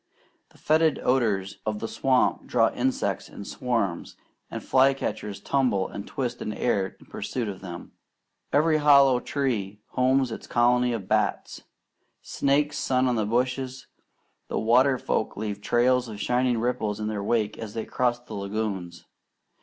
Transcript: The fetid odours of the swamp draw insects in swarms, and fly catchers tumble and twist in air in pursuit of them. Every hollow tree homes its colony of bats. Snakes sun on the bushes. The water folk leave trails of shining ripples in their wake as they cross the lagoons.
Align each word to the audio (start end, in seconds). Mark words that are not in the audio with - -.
The 0.49 0.57
fetid 0.57 0.97
odours 1.03 1.59
of 1.63 1.77
the 1.77 1.87
swamp 1.87 2.47
draw 2.47 2.73
insects 2.73 3.29
in 3.29 3.45
swarms, 3.45 4.15
and 4.49 4.63
fly 4.63 4.95
catchers 4.95 5.39
tumble 5.39 5.87
and 5.89 6.07
twist 6.07 6.41
in 6.41 6.53
air 6.53 6.97
in 6.99 7.05
pursuit 7.05 7.47
of 7.47 7.61
them. 7.61 7.91
Every 8.51 8.77
hollow 8.77 9.19
tree 9.19 9.79
homes 9.89 10.31
its 10.31 10.47
colony 10.47 10.91
of 10.93 11.07
bats. 11.07 11.61
Snakes 12.23 12.79
sun 12.79 13.07
on 13.07 13.15
the 13.15 13.27
bushes. 13.27 13.85
The 14.47 14.57
water 14.57 14.97
folk 14.97 15.37
leave 15.37 15.61
trails 15.61 16.07
of 16.07 16.19
shining 16.19 16.57
ripples 16.59 16.99
in 16.99 17.07
their 17.07 17.23
wake 17.23 17.59
as 17.59 17.75
they 17.75 17.85
cross 17.85 18.17
the 18.19 18.33
lagoons. 18.33 19.05